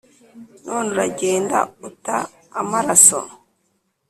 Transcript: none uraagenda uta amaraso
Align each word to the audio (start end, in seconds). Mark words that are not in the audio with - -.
none 0.65 0.87
uraagenda 0.93 1.59
uta 1.87 2.15
amaraso 2.59 3.19